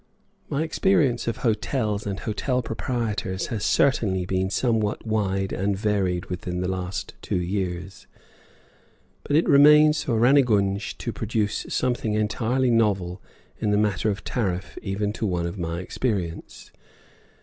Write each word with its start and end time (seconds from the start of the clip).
My 0.49 0.63
experience 0.63 1.27
of 1.27 1.37
hotels 1.45 2.07
and 2.07 2.21
hotel 2.21 2.63
proprietors 2.63 3.45
has 3.53 3.63
certainly 3.63 4.25
been 4.25 4.49
somewhat 4.49 5.05
wide 5.05 5.53
and 5.53 5.77
varied 5.77 6.25
within 6.25 6.59
the 6.59 6.67
last 6.67 7.13
two 7.21 7.37
years; 7.39 8.07
but 9.23 9.35
it 9.35 9.47
remains 9.47 10.01
for 10.01 10.17
Rannegunj 10.19 10.97
to 10.97 11.13
produce 11.13 11.67
something 11.69 12.15
entirely 12.15 12.71
novel 12.71 13.21
in 13.59 13.69
the 13.69 13.77
matter 13.77 14.09
of 14.09 14.23
tariff 14.23 14.75
even 14.81 15.13
to 15.13 15.27
one 15.27 15.45
of 15.45 15.59
my 15.59 15.81
experience. 15.81 16.71